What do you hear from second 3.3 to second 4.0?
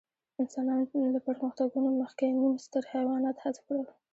حذف کړل.